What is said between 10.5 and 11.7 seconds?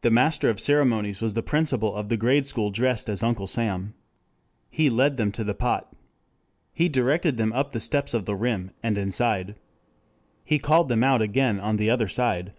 called them out again